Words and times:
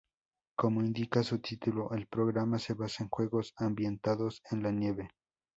Como 0.57 0.81
indica 0.81 1.21
su 1.21 1.37
título, 1.37 1.91
el 1.91 2.07
programa 2.07 2.57
se 2.57 2.73
basa 2.73 3.03
en 3.03 3.09
juegos 3.11 3.53
ambientados 3.59 4.41
en 4.49 4.63
la 4.63 4.71
nieve. 4.71 5.11